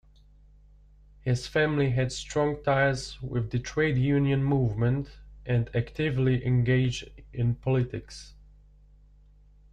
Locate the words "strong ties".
2.11-3.21